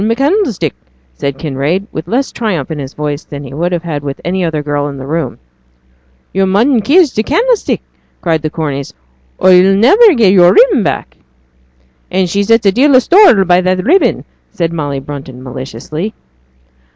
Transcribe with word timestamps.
'I'm 0.01 0.15
candlestick,' 0.15 0.73
said 1.13 1.37
Kinraid, 1.37 1.85
with 1.91 2.07
less 2.07 2.29
of 2.29 2.33
triumph 2.33 2.71
in 2.71 2.79
his 2.79 2.95
voice 2.95 3.23
than 3.23 3.43
he 3.43 3.53
would 3.53 3.71
have 3.71 3.83
had 3.83 4.01
with 4.01 4.19
any 4.25 4.43
other 4.43 4.63
girl 4.63 4.87
in 4.87 4.97
the 4.97 5.05
room. 5.05 5.37
'Yo' 6.33 6.47
mun 6.47 6.79
kiss 6.81 7.13
t' 7.13 7.21
candlestick,' 7.21 7.83
cried 8.19 8.41
the 8.41 8.49
Corneys, 8.49 8.95
'or 9.37 9.51
yo'll 9.51 9.75
niver 9.75 10.15
get 10.15 10.33
yo'r 10.33 10.53
ribbon 10.55 10.81
back.' 10.81 11.17
'And 12.09 12.27
she 12.27 12.41
sets 12.41 12.65
a 12.65 12.71
deal 12.71 12.95
o' 12.95 12.97
store 12.97 13.45
by 13.45 13.61
that 13.61 13.85
ribbon,' 13.85 14.25
said 14.49 14.73
Molly 14.73 14.99
Brunton, 14.99 15.43
maliciously. 15.43 16.15